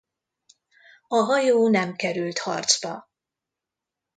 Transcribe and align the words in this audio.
A 1.07 1.15
hajó 1.15 1.69
nem 1.69 1.95
került 1.95 2.39
harcba. 2.39 3.09